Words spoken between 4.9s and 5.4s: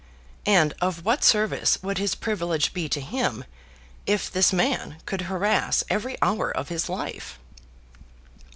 could